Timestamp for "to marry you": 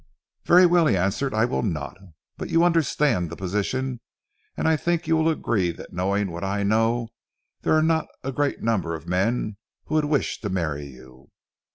10.41-11.29